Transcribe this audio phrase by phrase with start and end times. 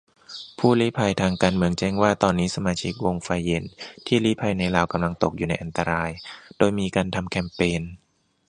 [0.57, 3.63] ผู้ลี้ภัยทางการเมืองแจ้งว่า ตอนนี้สมาชิกวงไฟเย็น
[4.07, 6.09] ที่ลี้ภัยในลาวกำลังตกอยู่ในอันตราย-
[6.57, 7.81] โดยมีการทำแคมเปญ